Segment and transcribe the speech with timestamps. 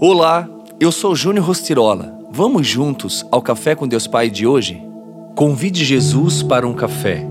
[0.00, 0.48] Olá,
[0.78, 2.16] eu sou Júnior Rostirola.
[2.30, 4.80] Vamos juntos ao Café com Deus Pai de hoje?
[5.34, 7.26] Convide Jesus para um café,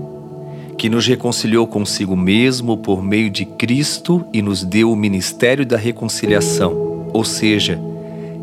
[0.76, 5.78] que nos reconciliou consigo mesmo por meio de Cristo e nos deu o ministério da
[5.78, 7.80] reconciliação, ou seja,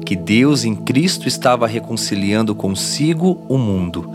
[0.04, 4.10] que Deus em Cristo estava reconciliando consigo o mundo,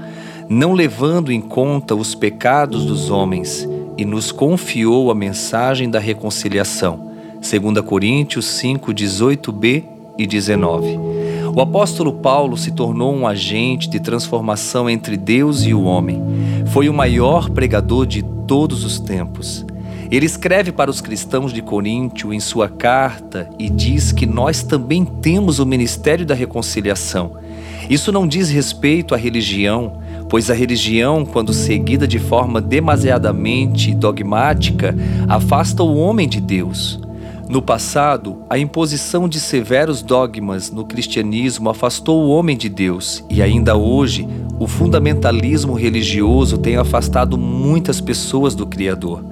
[0.48, 3.64] não levando em conta os pecados dos homens,
[3.96, 7.12] e nos confiou a mensagem da reconciliação.
[7.40, 10.98] 2 Coríntios 5, 18b e 19.
[11.56, 16.22] O apóstolo Paulo se tornou um agente de transformação entre Deus e o homem.
[16.66, 19.64] Foi o maior pregador de todos os tempos.
[20.10, 25.04] Ele escreve para os cristãos de Coríntio em sua carta e diz que nós também
[25.04, 27.38] temos o ministério da reconciliação.
[27.88, 34.94] Isso não diz respeito à religião, pois a religião, quando seguida de forma demasiadamente dogmática,
[35.26, 36.99] afasta o homem de Deus.
[37.50, 43.42] No passado, a imposição de severos dogmas no cristianismo afastou o homem de Deus, e
[43.42, 44.24] ainda hoje,
[44.60, 49.24] o fundamentalismo religioso tem afastado muitas pessoas do Criador.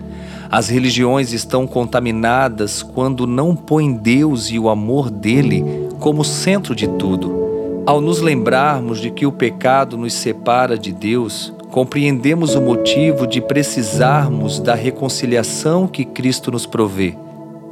[0.50, 5.64] As religiões estão contaminadas quando não põem Deus e o amor dele
[6.00, 7.82] como centro de tudo.
[7.86, 13.40] Ao nos lembrarmos de que o pecado nos separa de Deus, compreendemos o motivo de
[13.40, 17.14] precisarmos da reconciliação que Cristo nos provê.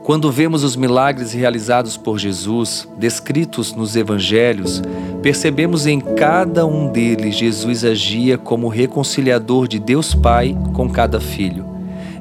[0.07, 4.81] Quando vemos os milagres realizados por Jesus, descritos nos evangelhos,
[5.21, 11.67] percebemos em cada um deles Jesus agia como reconciliador de Deus Pai com cada filho.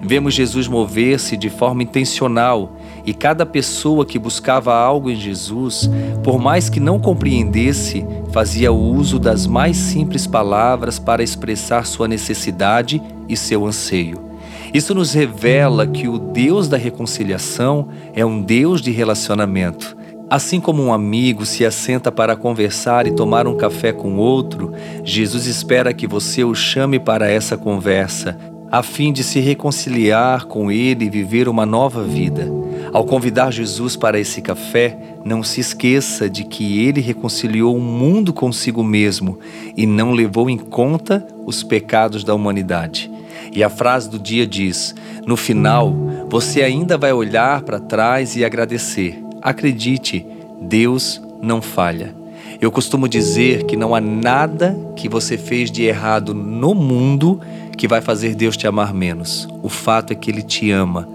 [0.02, 5.88] Vemos Jesus mover-se de forma intencional e cada pessoa que buscava algo em Jesus,
[6.24, 13.00] por mais que não compreendesse, fazia uso das mais simples palavras para expressar sua necessidade
[13.30, 14.35] e seu anseio.
[14.76, 19.96] Isso nos revela que o Deus da reconciliação é um Deus de relacionamento.
[20.30, 25.46] Assim como um amigo se assenta para conversar e tomar um café com outro, Jesus
[25.46, 28.38] espera que você o chame para essa conversa,
[28.70, 32.46] a fim de se reconciliar com Ele e viver uma nova vida.
[32.92, 38.34] Ao convidar Jesus para esse café, não se esqueça de que Ele reconciliou o mundo
[38.34, 39.40] consigo mesmo
[39.78, 43.15] e não levou em conta os pecados da humanidade.
[43.56, 44.94] E a frase do dia diz:
[45.26, 45.96] No final,
[46.30, 49.24] você ainda vai olhar para trás e agradecer.
[49.42, 50.26] Acredite,
[50.62, 52.14] Deus não falha.
[52.60, 57.40] Eu costumo dizer que não há nada que você fez de errado no mundo
[57.78, 59.48] que vai fazer Deus te amar menos.
[59.62, 61.08] O fato é que Ele te ama.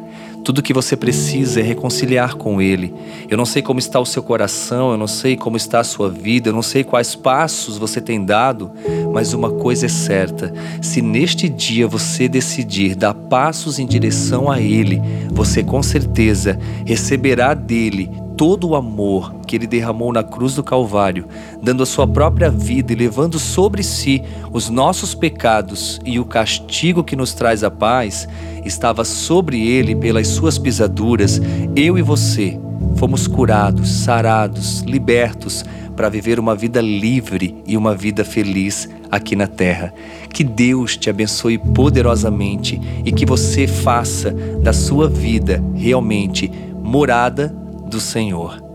[0.45, 2.95] Tudo que você precisa é reconciliar com Ele.
[3.29, 6.09] Eu não sei como está o seu coração, eu não sei como está a sua
[6.09, 8.71] vida, eu não sei quais passos você tem dado,
[9.13, 14.61] mas uma coisa é certa: se neste dia você decidir dar passos em direção a
[14.61, 20.65] Ele, você com certeza receberá dele todo o amor que ele derramou na cruz do
[20.65, 21.27] Calvário,
[21.63, 27.05] dando a sua própria vida e levando sobre si os nossos pecados e o castigo
[27.05, 28.27] que nos traz a paz,
[28.65, 31.39] estava sobre ele pelas suas pisaduras,
[31.77, 32.59] eu e você
[32.97, 35.63] fomos curados, sarados, libertos
[35.95, 39.93] para viver uma vida livre e uma vida feliz aqui na terra.
[40.33, 44.31] Que Deus te abençoe poderosamente e que você faça
[44.63, 46.51] da sua vida realmente
[46.83, 47.60] morada
[47.91, 48.70] do Senhor.